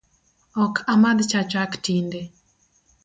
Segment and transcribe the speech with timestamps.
[0.63, 2.21] Ok amadh cha chak tinde